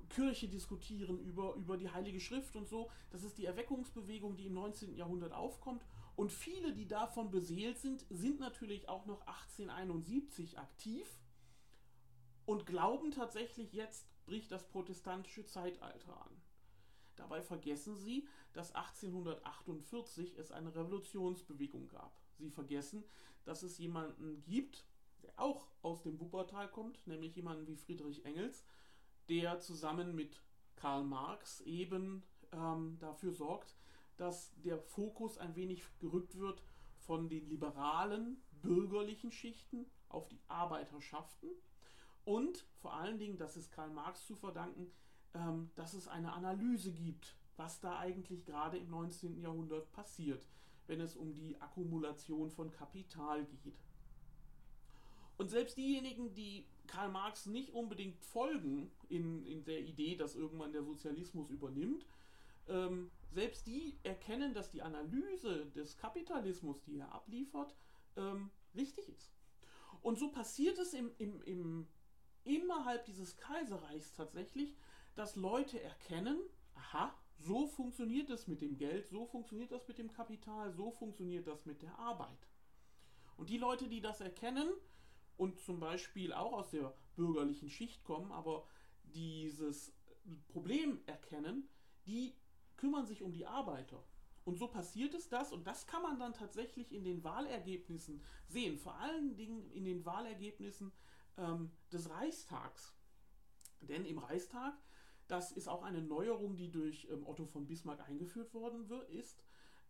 Kirche 0.09 0.49
diskutieren, 0.49 1.19
über, 1.21 1.55
über 1.55 1.77
die 1.77 1.91
Heilige 1.91 2.21
Schrift 2.21 2.57
und 2.57 2.69
so. 2.69 2.91
Das 3.11 3.25
ist 3.25 3.39
die 3.39 3.47
Erweckungsbewegung, 3.47 4.37
die 4.37 4.47
im 4.47 4.55
19. 4.55 4.97
Jahrhundert 4.97 5.33
aufkommt. 5.33 5.85
Und 6.15 6.33
viele, 6.33 6.73
die 6.73 6.87
davon 6.87 7.31
beseelt 7.31 7.79
sind, 7.79 8.07
sind 8.09 8.41
natürlich 8.41 8.89
auch 8.89 9.05
noch 9.07 9.21
1871 9.27 10.59
aktiv 10.59 11.07
und 12.47 12.65
glauben 12.65 13.11
tatsächlich, 13.11 13.73
jetzt 13.73 14.07
bricht 14.25 14.51
das 14.51 14.67
protestantische 14.69 15.45
Zeitalter 15.45 16.23
an. 16.23 16.46
Dabei 17.17 17.43
vergessen 17.43 17.97
sie, 17.97 18.27
dass 18.53 18.75
1848 18.75 20.37
es 20.39 20.53
eine 20.53 20.75
Revolutionsbewegung 20.75 21.89
gab. 21.89 22.19
Sie 22.39 22.51
vergessen, 22.51 23.05
dass 23.45 23.63
es 23.63 23.79
jemanden 23.79 24.43
gibt, 24.45 24.85
der 25.23 25.33
auch 25.37 25.67
aus 25.83 26.03
dem 26.03 26.21
Wuppertal 26.21 26.71
kommt, 26.71 27.07
nämlich 27.07 27.35
jemanden 27.37 27.67
wie 27.67 27.77
Friedrich 27.77 28.25
Engels, 28.25 28.65
der 29.29 29.59
zusammen 29.61 30.15
mit 30.15 30.43
Karl 30.77 31.05
Marx 31.05 31.61
eben 31.63 32.23
ähm, 32.53 32.97
dafür 33.01 33.33
sorgt, 33.33 33.75
dass 34.17 34.53
der 34.63 34.79
Fokus 34.79 35.39
ein 35.39 35.57
wenig 35.57 35.83
gerückt 35.99 36.39
wird 36.39 36.63
von 36.99 37.29
den 37.29 37.49
liberalen 37.49 38.43
bürgerlichen 38.63 39.31
Schichten 39.31 39.87
auf 40.09 40.29
die 40.29 40.41
Arbeiterschaften 40.49 41.49
und 42.27 42.67
vor 42.81 42.95
allen 42.95 43.19
Dingen, 43.19 43.39
das 43.39 43.57
ist 43.57 43.71
Karl 43.71 43.91
Marx 43.91 44.27
zu 44.27 44.35
verdanken, 44.35 44.91
ähm, 45.37 45.71
dass 45.75 45.95
es 45.95 46.09
eine 46.09 46.33
Analyse 46.33 46.93
gibt, 46.93 47.37
was 47.57 47.81
da 47.81 47.99
eigentlich 47.99 48.45
gerade 48.45 48.79
im 48.79 48.89
19. 48.91 49.41
Jahrhundert 49.41 49.93
passiert, 49.93 50.47
wenn 50.87 51.01
es 51.01 51.17
um 51.17 51.35
die 51.35 51.61
Akkumulation 51.61 52.51
von 52.51 52.71
Kapital 52.73 53.45
geht. 53.45 53.79
Und 55.39 55.51
selbst 55.51 55.77
diejenigen, 55.77 56.33
die 56.35 56.65
Karl 56.87 57.11
Marx 57.11 57.47
nicht 57.47 57.75
unbedingt 57.75 58.19
folgen 58.19 58.91
in, 59.09 59.45
in 59.45 59.65
der 59.65 59.81
Idee, 59.81 60.17
dass 60.17 60.35
irgendwann 60.35 60.73
der 60.73 60.83
Sozialismus 60.83 61.51
übernimmt, 61.51 62.07
ähm, 62.69 63.11
selbst 63.33 63.67
die 63.67 63.99
erkennen, 64.03 64.55
dass 64.55 64.71
die 64.71 64.83
Analyse 64.83 65.67
des 65.67 65.99
Kapitalismus, 65.99 66.83
die 66.85 66.99
er 66.99 67.13
abliefert, 67.13 67.75
ähm, 68.17 68.51
richtig 68.75 69.09
ist. 69.09 69.31
Und 70.01 70.19
so 70.19 70.31
passiert 70.31 70.79
es 70.79 70.95
im, 70.95 71.11
im, 71.19 71.43
im, 71.43 71.87
innerhalb 72.45 73.05
dieses 73.05 73.37
Kaiserreichs 73.37 74.15
tatsächlich, 74.15 74.75
dass 75.17 75.35
Leute 75.35 75.83
erkennen, 75.83 76.39
aha, 76.75 77.13
so 77.39 77.67
funktioniert 77.67 78.31
es 78.31 78.47
mit 78.47 78.61
dem 78.61 78.77
Geld, 78.77 79.09
so 79.09 79.27
funktioniert 79.27 79.73
das 79.73 79.87
mit 79.89 79.99
dem 79.99 80.13
Kapital, 80.13 80.73
so 80.73 80.91
funktioniert 80.91 81.47
das 81.47 81.67
mit 81.67 81.83
der 81.83 81.99
Arbeit. 81.99 82.49
Und 83.37 83.51
die 83.51 83.59
Leute, 83.59 83.89
die 83.89 84.01
das 84.01 84.21
erkennen 84.21 84.69
und 85.37 85.59
zum 85.61 85.81
Beispiel 85.81 86.33
auch 86.33 86.53
aus 86.53 86.71
der 86.71 86.95
bürgerlichen 87.17 87.69
Schicht 87.69 88.05
kommen, 88.05 88.31
aber 88.33 88.67
dieses 89.03 89.93
Problem 90.49 91.01
erkennen, 91.07 91.69
die 92.07 92.35
kümmern 92.77 93.07
sich 93.07 93.23
um 93.23 93.33
die 93.33 93.47
Arbeiter. 93.47 94.03
Und 94.45 94.59
so 94.59 94.69
passiert 94.69 95.15
es 95.15 95.29
das, 95.29 95.53
und 95.53 95.67
das 95.67 95.87
kann 95.87 96.03
man 96.03 96.19
dann 96.19 96.33
tatsächlich 96.33 96.93
in 96.93 97.05
den 97.05 97.25
Wahlergebnissen 97.25 98.23
sehen, 98.47 98.79
vor 98.79 98.95
allen 98.97 99.35
Dingen 99.35 99.71
in 99.73 99.85
den 99.85 100.05
Wahlergebnissen 100.05 100.93
ähm, 101.37 101.73
des 101.91 102.11
Reichstags. 102.11 102.95
Denn 103.81 104.05
im 104.05 104.19
Reichstag 104.19 104.75
das 105.29 105.53
ist 105.53 105.69
auch 105.69 105.83
eine 105.83 106.03
Neuerung, 106.03 106.57
die 106.57 106.71
durch 106.71 107.09
ähm, 107.11 107.27
Otto 107.27 107.47
von 107.47 107.67
Bismarck 107.67 108.07
eingeführt 108.09 108.55
worden 108.55 108.89
ist. 109.09 109.43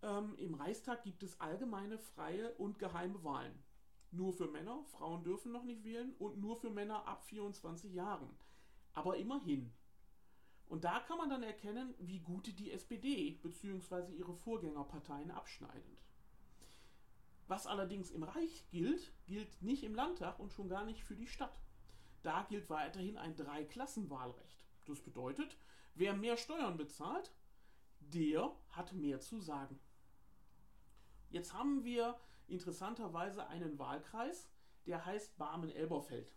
Ähm, 0.02 0.34
Im 0.38 0.54
Reichstag 0.54 1.02
gibt 1.02 1.22
es 1.22 1.40
allgemeine, 1.40 1.98
freie 1.98 2.54
und 2.54 2.78
geheime 2.78 3.22
Wahlen. 3.22 3.62
Nur 4.10 4.32
für 4.32 4.48
Männer, 4.48 4.84
Frauen 4.84 5.24
dürfen 5.24 5.52
noch 5.52 5.64
nicht 5.64 5.84
wählen 5.84 6.14
und 6.18 6.38
nur 6.38 6.56
für 6.56 6.70
Männer 6.70 7.06
ab 7.06 7.24
24 7.24 7.92
Jahren. 7.92 8.30
Aber 8.92 9.16
immerhin. 9.16 9.72
Und 10.68 10.84
da 10.84 11.00
kann 11.00 11.18
man 11.18 11.30
dann 11.30 11.42
erkennen, 11.42 11.94
wie 11.98 12.20
gut 12.20 12.58
die 12.58 12.72
SPD 12.72 13.38
bzw. 13.42 14.12
ihre 14.12 14.34
Vorgängerparteien 14.34 15.30
abschneiden. 15.30 15.96
Was 17.46 17.66
allerdings 17.66 18.10
im 18.10 18.24
Reich 18.24 18.66
gilt, 18.70 19.12
gilt 19.26 19.62
nicht 19.62 19.84
im 19.84 19.94
Landtag 19.94 20.40
und 20.40 20.52
schon 20.52 20.68
gar 20.68 20.84
nicht 20.84 21.04
für 21.04 21.14
die 21.14 21.28
Stadt. 21.28 21.60
Da 22.22 22.42
gilt 22.48 22.68
weiterhin 22.68 23.16
ein 23.16 23.36
Dreiklassenwahlrecht. 23.36 24.65
Das 24.86 25.00
bedeutet, 25.00 25.56
wer 25.94 26.14
mehr 26.14 26.36
Steuern 26.36 26.76
bezahlt, 26.76 27.32
der 28.00 28.54
hat 28.70 28.92
mehr 28.92 29.20
zu 29.20 29.40
sagen. 29.40 29.78
Jetzt 31.30 31.52
haben 31.52 31.84
wir 31.84 32.16
interessanterweise 32.46 33.46
einen 33.48 33.78
Wahlkreis, 33.78 34.48
der 34.86 35.04
heißt 35.04 35.36
Barmen-Elberfeld. 35.36 36.32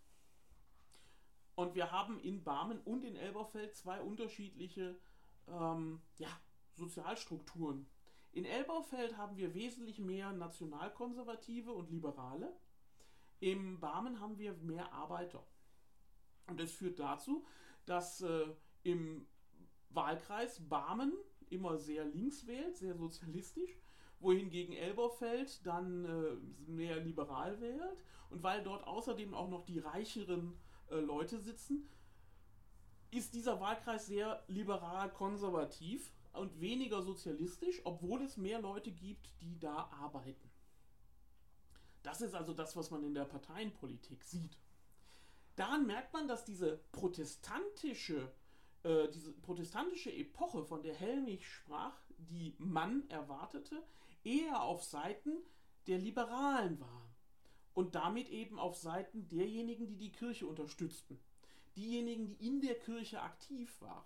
Und 1.56 1.76
wir 1.76 1.92
haben 1.92 2.20
in 2.20 2.44
Barmen 2.44 2.80
und 2.80 3.04
in 3.04 3.16
Elberfeld 3.16 3.76
zwei 3.76 4.02
unterschiedliche 4.02 4.98
ähm, 5.48 6.02
ja, 6.18 6.30
Sozialstrukturen. 6.74 7.86
In 8.32 8.46
Elberfeld 8.46 9.18
haben 9.18 9.38
wir 9.38 9.54
wesentlich 9.54 10.00
mehr 10.00 10.32
Nationalkonservative 10.32 11.72
und 11.72 11.90
Liberale. 11.92 12.56
Im 13.40 13.80
Barmen 13.80 14.20
haben 14.20 14.38
wir 14.38 14.54
mehr 14.54 14.92
Arbeiter. 14.94 15.44
Und 16.48 16.60
das 16.60 16.72
führt 16.72 17.00
dazu, 17.00 17.46
dass 17.90 18.22
äh, 18.22 18.46
im 18.84 19.26
Wahlkreis 19.90 20.68
Barmen 20.68 21.14
immer 21.50 21.78
sehr 21.78 22.06
links 22.06 22.46
wählt, 22.46 22.78
sehr 22.78 22.96
sozialistisch, 22.96 23.78
wohingegen 24.20 24.76
Elberfeld 24.76 25.66
dann 25.66 26.06
äh, 26.06 26.70
mehr 26.70 27.00
liberal 27.00 27.60
wählt. 27.60 28.04
Und 28.30 28.44
weil 28.44 28.62
dort 28.64 28.86
außerdem 28.86 29.34
auch 29.34 29.50
noch 29.50 29.66
die 29.66 29.80
reicheren 29.80 30.54
äh, 30.92 30.96
Leute 30.96 31.40
sitzen, 31.40 31.90
ist 33.12 33.34
dieser 33.34 33.60
Wahlkreis 33.60 34.06
sehr 34.06 34.44
liberal-konservativ 34.48 36.12
und 36.34 36.62
weniger 36.62 37.02
sozialistisch, 37.02 37.82
obwohl 37.86 38.22
es 38.22 38.38
mehr 38.38 38.62
Leute 38.62 38.92
gibt, 38.92 39.34
die 39.42 39.58
da 39.60 39.90
arbeiten. 40.00 40.52
Das 42.04 42.22
ist 42.22 42.36
also 42.36 42.54
das, 42.54 42.76
was 42.76 42.92
man 42.92 43.04
in 43.04 43.16
der 43.16 43.26
Parteienpolitik 43.26 44.24
sieht. 44.24 44.60
Daran 45.60 45.86
merkt 45.86 46.14
man, 46.14 46.30
dass 46.30 46.46
diese 46.46 46.78
protestantische, 46.94 48.32
äh, 48.84 49.10
diese 49.10 49.34
protestantische 49.34 50.10
Epoche, 50.10 50.64
von 50.64 50.82
der 50.84 50.96
Helmich 50.96 51.46
sprach, 51.46 52.00
die 52.18 52.56
man 52.60 53.10
erwartete, 53.10 53.84
eher 54.24 54.64
auf 54.64 54.86
Seiten 54.86 55.34
der 55.88 55.98
Liberalen 55.98 56.80
war. 56.80 57.14
Und 57.74 57.96
damit 57.96 58.30
eben 58.30 58.58
auf 58.58 58.78
Seiten 58.78 59.28
derjenigen, 59.28 59.86
die 59.86 59.98
die 59.98 60.14
Kirche 60.14 60.48
unterstützten. 60.48 61.20
Diejenigen, 61.76 62.28
die 62.30 62.48
in 62.48 62.62
der 62.62 62.80
Kirche 62.80 63.22
aktiv 63.22 63.82
waren. 63.82 64.06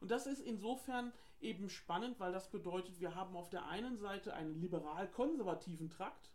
Und 0.00 0.10
das 0.10 0.26
ist 0.26 0.42
insofern 0.42 1.14
eben 1.40 1.70
spannend, 1.70 2.20
weil 2.20 2.32
das 2.32 2.50
bedeutet, 2.50 3.00
wir 3.00 3.14
haben 3.14 3.36
auf 3.36 3.48
der 3.48 3.68
einen 3.68 3.96
Seite 3.96 4.34
einen 4.34 4.60
liberal-konservativen 4.60 5.88
Trakt, 5.88 6.30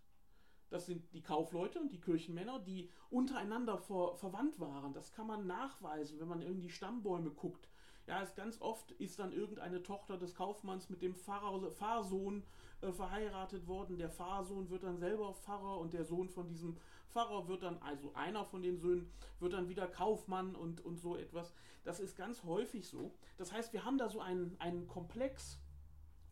das 0.74 0.88
sind 0.88 1.14
die 1.14 1.22
Kaufleute 1.22 1.80
und 1.80 1.92
die 1.92 2.02
Kirchenmänner, 2.02 2.58
die 2.58 2.90
untereinander 3.12 3.78
ver 3.78 4.16
verwandt 4.16 4.60
waren. 4.60 4.92
Das 4.92 5.14
kann 5.14 5.28
man 5.28 5.46
nachweisen, 5.46 6.20
wenn 6.20 6.28
man 6.28 6.42
in 6.42 6.62
die 6.62 6.72
Stammbäume 6.72 7.30
guckt. 7.30 7.70
Ja, 8.08 8.24
es 8.24 8.34
ganz 8.34 8.60
oft 8.60 8.92
ist 8.94 9.20
dann 9.20 9.32
irgendeine 9.32 9.84
Tochter 9.84 10.18
des 10.18 10.34
Kaufmanns 10.34 10.90
mit 10.90 11.04
dem 11.04 11.14
Pfarrer, 11.14 11.70
Pfarrsohn 11.70 12.44
äh, 12.82 12.92
verheiratet 12.92 13.68
worden. 13.68 14.00
Der 14.00 14.10
Pfarrsohn 14.10 14.72
wird 14.72 14.82
dann 14.82 14.98
selber 14.98 15.36
Pfarrer 15.36 15.78
und 15.78 15.94
der 15.94 16.06
Sohn 16.06 16.28
von 16.28 16.48
diesem 16.48 16.76
Pfarrer 17.08 17.48
wird 17.48 17.62
dann, 17.62 17.78
also 17.84 18.12
einer 18.16 18.44
von 18.44 18.64
den 18.64 18.80
Söhnen, 18.80 19.12
wird 19.40 19.54
dann 19.54 19.70
wieder 19.70 19.88
Kaufmann 19.88 20.56
und, 20.56 20.84
und 20.84 20.98
so 20.98 21.16
etwas. 21.16 21.54
Das 21.84 22.00
ist 22.00 22.18
ganz 22.18 22.44
häufig 22.44 22.88
so. 22.88 23.14
Das 23.38 23.54
heißt, 23.54 23.74
wir 23.74 23.86
haben 23.86 24.00
da 24.00 24.10
so 24.10 24.22
einen, 24.22 24.60
einen 24.60 24.88
Komplex. 24.88 25.60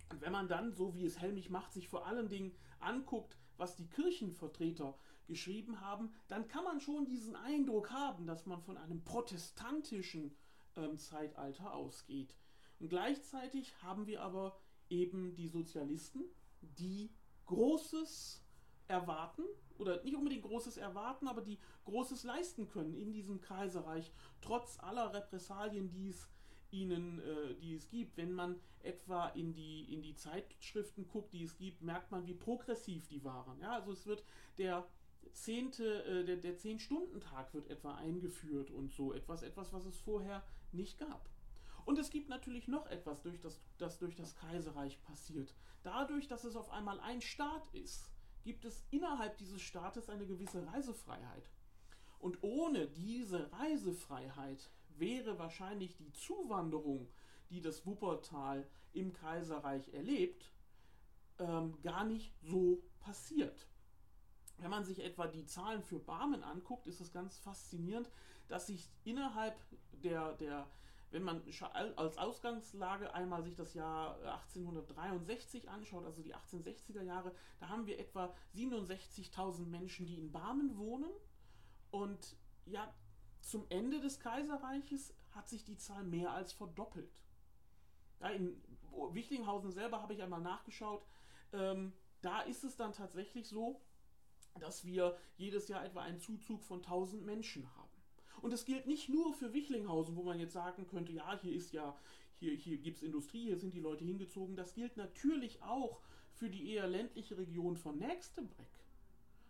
Und 0.10 0.22
wenn 0.22 0.32
man 0.32 0.48
dann, 0.48 0.74
so 0.74 0.96
wie 0.96 1.06
es 1.06 1.20
Helmich 1.20 1.52
macht, 1.52 1.74
sich 1.74 1.88
vor 1.88 2.08
allen 2.08 2.28
Dingen 2.28 2.54
anguckt, 2.80 3.38
was 3.62 3.76
die 3.76 3.88
Kirchenvertreter 3.88 4.98
geschrieben 5.28 5.80
haben, 5.82 6.12
dann 6.28 6.48
kann 6.48 6.64
man 6.64 6.82
schon 6.82 7.06
diesen 7.06 7.36
Eindruck 7.36 7.92
haben, 7.92 8.26
dass 8.26 8.48
man 8.48 8.60
von 8.60 8.76
einem 8.76 9.04
protestantischen 9.04 10.36
ähm, 10.76 10.98
Zeitalter 10.98 11.72
ausgeht. 11.74 12.36
Und 12.80 12.90
gleichzeitig 12.90 13.72
haben 13.84 14.08
wir 14.08 14.24
aber 14.24 14.58
eben 14.90 15.36
die 15.36 15.48
Sozialisten, 15.48 16.24
die 16.62 17.14
Großes 17.46 18.44
erwarten, 18.88 19.44
oder 19.78 20.04
nicht 20.04 20.16
unbedingt 20.16 20.44
Großes 20.44 20.78
erwarten, 20.78 21.28
aber 21.28 21.42
die 21.42 21.60
Großes 21.86 22.24
leisten 22.24 22.68
können 22.68 22.96
in 22.96 23.12
diesem 23.14 23.42
Kaiserreich, 23.42 24.12
trotz 24.42 24.80
aller 24.80 25.14
Repressalien, 25.14 25.92
die 25.92 26.10
es 26.10 26.28
ihnen, 26.72 27.20
äh, 27.20 27.56
die 27.56 27.74
es 27.74 27.90
gibt. 27.90 28.18
Wenn 28.18 28.34
man 28.34 28.60
etwa 28.84 29.28
in 29.30 29.54
die, 29.54 29.94
in 29.94 30.02
die 30.02 30.16
Zeitschriften 30.16 31.08
guckt, 31.08 31.34
die 31.34 31.44
es 31.44 31.58
gibt, 31.58 31.82
merkt 31.82 32.12
man, 32.12 32.26
wie 32.26 32.34
progressiv 32.34 33.08
die 33.08 33.24
waren. 33.24 33.60
Ja, 33.60 33.74
also 33.74 33.92
es 33.92 34.06
wird 34.06 34.24
der 34.58 34.88
zehnte, 35.34 36.04
äh, 36.04 36.26
der, 36.26 36.38
der 36.38 36.58
Zehn-Stunden-Tag 36.58 37.54
wird 37.54 37.68
etwa 37.70 37.96
eingeführt 37.96 38.72
und 38.72 38.92
so 38.92 39.14
etwas, 39.14 39.44
etwas, 39.44 39.72
was 39.74 39.86
es 39.86 40.00
vorher 40.00 40.44
nicht 40.72 40.98
gab. 40.98 41.30
Und 41.86 41.98
es 41.98 42.10
gibt 42.10 42.30
natürlich 42.30 42.68
noch 42.68 42.88
etwas, 42.88 43.22
durch 43.22 43.40
das, 43.40 43.60
das 43.78 43.98
durch 43.98 44.16
das 44.16 44.36
Kaiserreich 44.36 45.02
passiert. 45.02 45.56
Dadurch, 45.84 46.28
dass 46.28 46.44
es 46.44 46.56
auf 46.56 46.70
einmal 46.70 47.00
ein 47.00 47.22
Staat 47.22 47.68
ist, 47.74 48.12
gibt 48.44 48.66
es 48.66 48.86
innerhalb 48.92 49.38
dieses 49.38 49.62
Staates 49.62 50.10
eine 50.10 50.26
gewisse 50.26 50.66
Reisefreiheit. 50.68 51.50
Und 52.20 52.44
ohne 52.44 52.88
diese 52.88 53.52
Reisefreiheit 53.52 54.70
wäre 55.02 55.38
wahrscheinlich 55.38 55.98
die 55.98 56.14
Zuwanderung, 56.14 57.10
die 57.50 57.60
das 57.60 57.86
Wuppertal 57.86 58.66
im 58.94 59.12
Kaiserreich 59.12 59.94
erlebt, 59.94 60.50
ähm, 61.40 61.78
gar 61.82 62.06
nicht 62.06 62.34
so 62.42 62.82
passiert. 63.02 63.68
Wenn 64.60 64.70
man 64.70 64.86
sich 64.86 65.04
etwa 65.04 65.28
die 65.28 65.46
Zahlen 65.46 65.84
für 65.84 66.00
Barmen 66.00 66.44
anguckt, 66.44 66.88
ist 66.88 67.02
es 67.02 67.12
ganz 67.12 67.38
faszinierend, 67.38 68.10
dass 68.48 68.68
sich 68.68 68.90
innerhalb 69.04 69.56
der, 70.04 70.34
der 70.36 70.68
wenn 71.12 71.24
man 71.24 71.42
als 71.98 72.18
Ausgangslage 72.18 73.14
einmal 73.14 73.44
sich 73.44 73.56
das 73.56 73.74
Jahr 73.74 74.16
1863 74.46 75.70
anschaut, 75.70 76.06
also 76.06 76.22
die 76.22 76.34
1860er 76.34 77.02
Jahre, 77.02 77.36
da 77.60 77.68
haben 77.68 77.86
wir 77.86 78.00
etwa 78.00 78.34
67.000 78.56 79.66
Menschen, 79.66 80.06
die 80.06 80.16
in 80.16 80.32
Barmen 80.32 80.78
wohnen. 80.78 81.10
Und 81.92 82.38
ja, 82.66 82.94
zum 83.42 83.66
Ende 83.70 84.00
des 84.00 84.20
Kaiserreiches 84.20 85.14
hat 85.32 85.50
sich 85.50 85.64
die 85.64 85.78
Zahl 85.78 86.04
mehr 86.04 86.32
als 86.32 86.54
verdoppelt. 86.54 87.12
Ja, 88.20 88.30
in 88.30 88.62
Wichlinghausen 89.12 89.72
selber 89.72 90.02
habe 90.02 90.14
ich 90.14 90.22
einmal 90.22 90.42
nachgeschaut. 90.42 91.06
Ähm, 91.54 91.94
da 92.22 92.42
ist 92.42 92.64
es 92.64 92.76
dann 92.76 92.94
tatsächlich 92.94 93.48
so, 93.48 93.82
dass 94.60 94.86
wir 94.86 95.18
jedes 95.38 95.68
Jahr 95.68 95.84
etwa 95.84 96.02
einen 96.02 96.20
Zuzug 96.20 96.64
von 96.64 96.80
1000 96.80 97.26
Menschen 97.26 97.68
haben. 97.76 97.90
Und 98.42 98.54
es 98.54 98.66
gilt 98.66 98.88
nicht 98.88 99.10
nur 99.10 99.34
für 99.34 99.54
Wichlinghausen, 99.54 100.16
wo 100.16 100.24
man 100.24 100.40
jetzt 100.40 100.54
sagen 100.54 100.88
könnte, 100.88 101.12
ja, 101.12 101.40
hier 101.42 101.54
ist 101.54 101.74
ja, 101.74 101.98
hier, 102.40 102.54
hier 102.54 102.78
gibt 102.78 102.98
es 102.98 103.04
Industrie, 103.04 103.46
hier 103.46 103.58
sind 103.58 103.74
die 103.74 103.80
Leute 103.80 104.04
hingezogen. 104.04 104.56
Das 104.56 104.74
gilt 104.74 104.98
natürlich 104.98 105.62
auch 105.64 106.02
für 106.34 106.50
die 106.50 106.72
eher 106.72 106.88
ländliche 106.88 107.38
Region 107.38 107.76
von 107.76 107.98
Nächstebreck. 107.98 108.68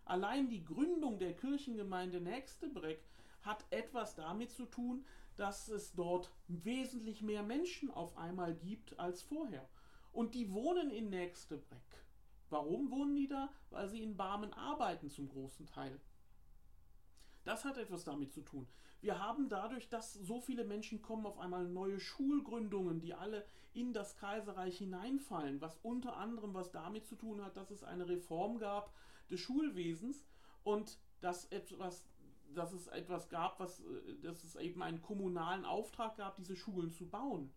Allein 0.05 0.49
die 0.49 0.63
Gründung 0.63 1.19
der 1.19 1.33
Kirchengemeinde 1.35 2.19
Nächstebreck 2.19 3.01
hat 3.41 3.65
etwas 3.69 4.15
damit 4.15 4.51
zu 4.51 4.65
tun, 4.65 5.05
dass 5.35 5.67
es 5.69 5.93
dort 5.93 6.31
wesentlich 6.47 7.21
mehr 7.21 7.43
Menschen 7.43 7.89
auf 7.91 8.17
einmal 8.17 8.53
gibt 8.55 8.99
als 8.99 9.21
vorher. 9.21 9.67
Und 10.11 10.35
die 10.35 10.51
wohnen 10.51 10.91
in 10.91 11.09
Nächstebreck. 11.09 12.05
Warum 12.49 12.91
wohnen 12.91 13.15
die 13.15 13.27
da? 13.27 13.49
Weil 13.69 13.87
sie 13.87 14.03
in 14.03 14.17
Barmen 14.17 14.53
arbeiten 14.53 15.09
zum 15.09 15.29
großen 15.29 15.65
Teil. 15.67 15.99
Das 17.43 17.65
hat 17.65 17.77
etwas 17.77 18.03
damit 18.03 18.33
zu 18.33 18.41
tun. 18.41 18.67
Wir 18.99 19.17
haben 19.17 19.49
dadurch, 19.49 19.89
dass 19.89 20.13
so 20.13 20.39
viele 20.39 20.63
Menschen 20.63 21.01
kommen, 21.01 21.25
auf 21.25 21.39
einmal 21.39 21.65
neue 21.65 21.99
Schulgründungen, 21.99 22.99
die 22.99 23.15
alle 23.15 23.45
in 23.73 23.93
das 23.93 24.15
Kaiserreich 24.17 24.77
hineinfallen, 24.77 25.59
was 25.59 25.77
unter 25.77 26.17
anderem 26.17 26.53
was 26.53 26.71
damit 26.71 27.07
zu 27.07 27.15
tun 27.15 27.43
hat, 27.43 27.57
dass 27.57 27.71
es 27.71 27.83
eine 27.83 28.07
Reform 28.07 28.59
gab 28.59 28.93
des 29.29 29.39
Schulwesens 29.39 30.23
und 30.63 30.99
dass 31.21 31.45
etwas 31.45 32.05
dass 32.53 32.73
es 32.73 32.87
etwas 32.87 33.29
gab, 33.29 33.59
was, 33.59 33.81
äh, 33.81 34.15
dass 34.21 34.43
es 34.43 34.55
eben 34.55 34.81
einen 34.81 35.01
kommunalen 35.01 35.65
Auftrag 35.65 36.17
gab, 36.17 36.35
diese 36.35 36.55
Schulen 36.55 36.91
zu 36.91 37.09
bauen. 37.09 37.51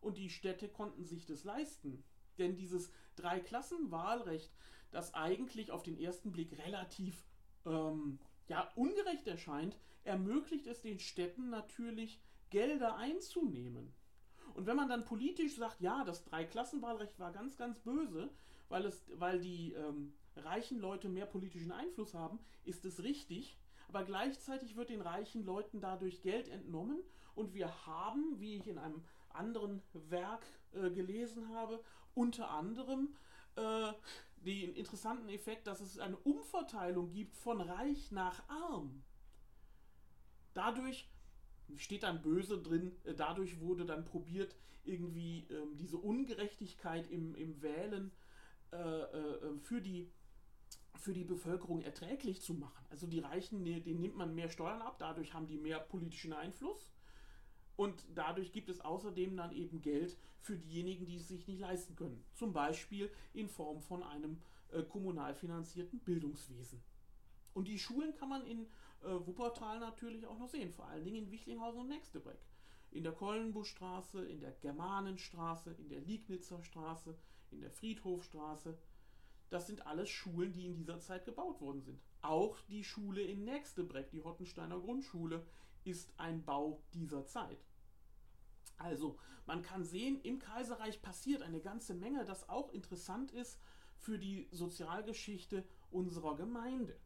Und 0.00 0.16
die 0.16 0.30
Städte 0.30 0.68
konnten 0.68 1.04
sich 1.04 1.26
das 1.26 1.44
leisten. 1.44 2.02
Denn 2.38 2.56
dieses 2.56 2.90
Dreiklassenwahlrecht, 3.16 4.50
das 4.90 5.14
eigentlich 5.14 5.70
auf 5.70 5.82
den 5.82 5.98
ersten 5.98 6.32
Blick 6.32 6.56
relativ 6.58 7.24
ähm, 7.66 8.18
ja, 8.48 8.70
ungerecht 8.74 9.26
erscheint, 9.26 9.76
ermöglicht 10.04 10.66
es 10.66 10.80
den 10.80 10.98
Städten 10.98 11.50
natürlich, 11.50 12.20
Gelder 12.48 12.96
einzunehmen. 12.96 13.92
Und 14.54 14.66
wenn 14.66 14.76
man 14.76 14.88
dann 14.88 15.04
politisch 15.04 15.56
sagt, 15.56 15.80
ja, 15.80 16.02
das 16.04 16.24
Dreiklassenwahlrecht 16.24 17.18
war 17.18 17.30
ganz, 17.30 17.56
ganz 17.56 17.78
böse, 17.78 18.30
weil, 18.68 18.84
es, 18.84 19.04
weil 19.14 19.40
die 19.40 19.72
ähm, 19.72 20.14
reichen 20.36 20.80
Leute 20.80 21.08
mehr 21.08 21.26
politischen 21.26 21.72
Einfluss 21.72 22.14
haben, 22.14 22.40
ist 22.64 22.84
es 22.84 23.02
richtig. 23.02 23.59
Aber 23.90 24.04
gleichzeitig 24.04 24.76
wird 24.76 24.90
den 24.90 25.00
reichen 25.00 25.44
Leuten 25.44 25.80
dadurch 25.80 26.22
Geld 26.22 26.48
entnommen 26.48 27.02
und 27.34 27.54
wir 27.54 27.86
haben, 27.86 28.38
wie 28.38 28.54
ich 28.54 28.68
in 28.68 28.78
einem 28.78 29.02
anderen 29.30 29.82
Werk 29.92 30.46
äh, 30.70 30.90
gelesen 30.90 31.48
habe, 31.48 31.82
unter 32.14 32.52
anderem 32.52 33.16
äh, 33.56 33.92
den 34.36 34.74
interessanten 34.76 35.28
Effekt, 35.28 35.66
dass 35.66 35.80
es 35.80 35.98
eine 35.98 36.16
Umverteilung 36.18 37.10
gibt 37.10 37.34
von 37.34 37.60
reich 37.60 38.12
nach 38.12 38.48
arm. 38.48 39.02
Dadurch 40.54 41.10
steht 41.74 42.04
dann 42.04 42.22
böse 42.22 42.62
drin, 42.62 42.92
äh, 43.02 43.14
dadurch 43.14 43.58
wurde 43.58 43.86
dann 43.86 44.04
probiert, 44.04 44.54
irgendwie 44.84 45.48
ähm, 45.50 45.76
diese 45.76 45.96
Ungerechtigkeit 45.96 47.10
im, 47.10 47.34
im 47.34 47.60
Wählen 47.60 48.12
äh, 48.70 48.76
äh, 48.76 49.58
für, 49.58 49.80
die, 49.80 50.12
für 50.96 51.12
die 51.12 51.24
Bevölkerung 51.24 51.82
erträglich 51.82 52.42
zu 52.42 52.54
machen. 52.54 52.84
Also 52.90 53.06
die 53.06 53.20
Reichen, 53.20 53.64
denen 53.64 54.00
nimmt 54.00 54.16
man 54.16 54.34
mehr 54.34 54.48
Steuern 54.48 54.82
ab, 54.82 54.98
dadurch 54.98 55.32
haben 55.34 55.46
die 55.46 55.58
mehr 55.58 55.80
politischen 55.80 56.32
Einfluss. 56.32 56.92
Und 57.76 58.04
dadurch 58.14 58.52
gibt 58.52 58.68
es 58.68 58.80
außerdem 58.80 59.36
dann 59.36 59.52
eben 59.52 59.80
Geld 59.80 60.18
für 60.40 60.56
diejenigen, 60.56 61.06
die 61.06 61.16
es 61.16 61.28
sich 61.28 61.46
nicht 61.46 61.60
leisten 61.60 61.96
können. 61.96 62.22
Zum 62.34 62.52
Beispiel 62.52 63.10
in 63.32 63.48
Form 63.48 63.80
von 63.80 64.02
einem 64.02 64.42
äh, 64.72 64.82
kommunal 64.82 65.34
finanzierten 65.34 66.00
Bildungswesen. 66.00 66.82
Und 67.54 67.68
die 67.68 67.78
Schulen 67.78 68.14
kann 68.14 68.28
man 68.28 68.44
in 68.44 68.66
äh, 69.02 69.26
Wuppertal 69.26 69.80
natürlich 69.80 70.26
auch 70.26 70.38
noch 70.38 70.48
sehen, 70.48 70.72
vor 70.72 70.86
allen 70.86 71.04
Dingen 71.04 71.24
in 71.24 71.30
Wichlinghausen 71.30 71.80
und 71.80 71.88
Nächstebreck. 71.88 72.38
In 72.90 73.04
der 73.04 73.12
Kollenbuschstraße, 73.12 74.24
in 74.26 74.40
der 74.40 74.52
Germanenstraße, 74.52 75.72
in 75.72 75.88
der 75.88 76.00
Liegnitzer 76.00 76.62
Straße, 76.62 77.16
in 77.50 77.60
der 77.60 77.70
Friedhofstraße. 77.70 78.76
Das 79.50 79.66
sind 79.66 79.86
alles 79.86 80.08
Schulen, 80.08 80.52
die 80.52 80.64
in 80.64 80.74
dieser 80.74 81.00
Zeit 81.00 81.24
gebaut 81.24 81.60
worden 81.60 81.82
sind. 81.82 82.00
Auch 82.22 82.60
die 82.68 82.84
Schule 82.84 83.20
in 83.20 83.44
Nächstebreck, 83.44 84.10
die 84.10 84.22
Hottensteiner 84.22 84.78
Grundschule, 84.78 85.44
ist 85.84 86.12
ein 86.18 86.44
Bau 86.44 86.82
dieser 86.94 87.26
Zeit. 87.26 87.58
Also, 88.78 89.18
man 89.46 89.62
kann 89.62 89.84
sehen, 89.84 90.20
im 90.22 90.38
Kaiserreich 90.38 91.02
passiert 91.02 91.42
eine 91.42 91.60
ganze 91.60 91.94
Menge, 91.94 92.24
das 92.24 92.48
auch 92.48 92.72
interessant 92.72 93.32
ist 93.32 93.58
für 93.98 94.18
die 94.18 94.48
Sozialgeschichte 94.52 95.64
unserer 95.90 96.36
Gemeinde. 96.36 96.96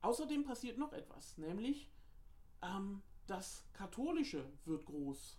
Außerdem 0.00 0.44
passiert 0.44 0.78
noch 0.78 0.92
etwas, 0.92 1.36
nämlich 1.38 1.90
ähm, 2.62 3.02
das 3.26 3.64
Katholische 3.72 4.50
wird 4.64 4.86
groß. 4.86 5.38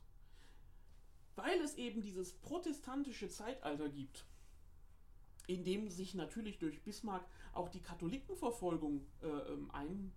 Weil 1.35 1.59
es 1.61 1.75
eben 1.75 2.01
dieses 2.01 2.33
protestantische 2.33 3.27
Zeitalter 3.27 3.89
gibt, 3.89 4.25
in 5.47 5.63
dem 5.63 5.89
sich 5.89 6.13
natürlich 6.13 6.57
durch 6.59 6.81
Bismarck 6.81 7.25
auch 7.53 7.69
die 7.69 7.81
Katholikenverfolgung 7.81 9.05
äh, 9.21 9.27
ähm, 9.27 9.69
ein, 9.71 10.11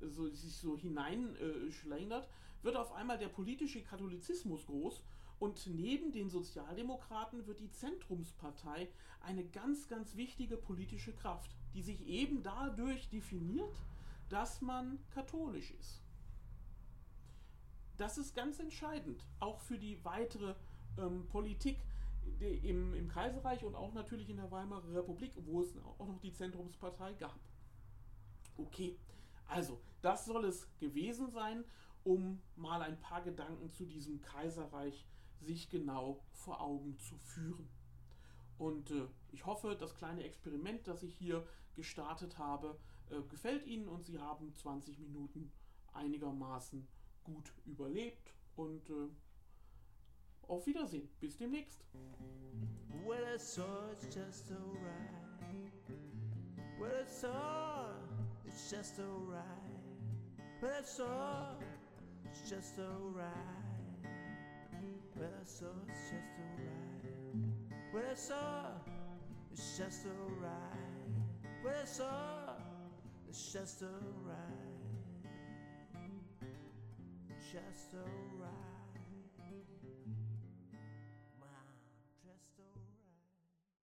so, 0.00 0.28
sich 0.28 0.56
so 0.56 0.76
hineinschlendert, 0.76 2.24
äh, 2.24 2.64
wird 2.64 2.76
auf 2.76 2.92
einmal 2.92 3.18
der 3.18 3.28
politische 3.28 3.82
Katholizismus 3.82 4.66
groß 4.66 5.02
und 5.38 5.66
neben 5.66 6.12
den 6.12 6.28
Sozialdemokraten 6.28 7.46
wird 7.46 7.60
die 7.60 7.70
Zentrumspartei 7.70 8.88
eine 9.20 9.44
ganz, 9.44 9.88
ganz 9.88 10.16
wichtige 10.16 10.56
politische 10.56 11.12
Kraft, 11.12 11.50
die 11.74 11.82
sich 11.82 12.06
eben 12.06 12.42
dadurch 12.42 13.08
definiert, 13.08 13.74
dass 14.28 14.60
man 14.60 14.98
katholisch 15.10 15.70
ist. 15.72 16.02
Das 17.96 18.16
ist 18.16 18.34
ganz 18.34 18.58
entscheidend, 18.58 19.26
auch 19.40 19.60
für 19.60 19.78
die 19.78 20.02
weitere 20.04 20.54
ähm, 20.98 21.26
Politik 21.28 21.78
im, 22.38 22.94
im 22.94 23.08
Kaiserreich 23.08 23.64
und 23.64 23.74
auch 23.74 23.92
natürlich 23.92 24.28
in 24.30 24.36
der 24.36 24.50
Weimarer 24.50 24.94
Republik, 24.94 25.32
wo 25.44 25.62
es 25.62 25.74
auch 25.98 26.06
noch 26.06 26.20
die 26.20 26.32
Zentrumspartei 26.32 27.14
gab. 27.14 27.38
Okay, 28.56 28.98
also 29.46 29.80
das 30.02 30.26
soll 30.26 30.44
es 30.44 30.66
gewesen 30.78 31.30
sein 31.30 31.64
um 32.04 32.40
mal 32.56 32.82
ein 32.82 32.98
paar 33.00 33.22
Gedanken 33.22 33.70
zu 33.70 33.84
diesem 33.84 34.20
Kaiserreich 34.22 35.06
sich 35.40 35.68
genau 35.68 36.22
vor 36.32 36.60
Augen 36.60 36.98
zu 36.98 37.16
führen. 37.18 37.68
Und 38.58 38.90
äh, 38.90 39.06
ich 39.32 39.46
hoffe, 39.46 39.76
das 39.78 39.94
kleine 39.94 40.24
Experiment, 40.24 40.86
das 40.86 41.02
ich 41.02 41.14
hier 41.14 41.46
gestartet 41.76 42.38
habe, 42.38 42.78
äh, 43.10 43.22
gefällt 43.28 43.66
Ihnen 43.66 43.88
und 43.88 44.04
Sie 44.04 44.18
haben 44.18 44.54
20 44.54 44.98
Minuten 44.98 45.50
einigermaßen 45.92 46.86
gut 47.24 47.52
überlebt. 47.64 48.34
Und 48.56 48.88
äh, 48.90 49.08
Auf 50.48 50.66
Wiedersehen. 50.66 51.08
Bis 51.20 51.36
demnächst. 51.36 51.84
Well, 53.04 53.24
I 53.34 53.38
saw 53.38 53.90
it's 53.92 54.06
just 54.06 54.50
alright. 54.50 55.20
Well, 56.78 56.90
I 56.90 57.06
saw 57.06 57.86
it's 58.46 58.70
just 58.70 58.98
alright. 58.98 59.44
Well, 60.60 60.72
I 60.78 60.82
saw 60.82 61.54
it's 62.24 62.48
just 62.48 62.78
alright. 62.78 63.26
Well, 65.16 65.30
I 65.40 65.44
saw 65.44 65.66
it's 65.88 66.10
just 66.10 66.38
alright. 66.38 67.10
Well, 67.92 68.04
I 68.10 68.14
saw 68.14 68.66
it's 69.52 69.78
just 69.78 70.06
alright. 70.06 70.78
Well, 71.64 71.74
I 71.80 71.84
saw 71.84 72.54
it's 73.28 73.52
just 73.52 73.82
alright. 73.82 74.38
Just 77.52 77.94
alright. 77.94 78.39